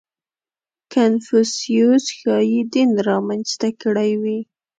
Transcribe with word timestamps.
•کنفوسیوس 0.93 2.05
ښایي 2.17 2.61
دین 2.73 2.91
را 3.07 3.17
منځته 3.27 3.69
کړی 3.81 4.11
وي. 4.21 4.39